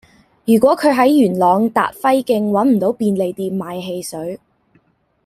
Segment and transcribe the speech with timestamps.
[0.45, 4.39] 如果佢喺元朗達輝徑搵唔到便利店買汽水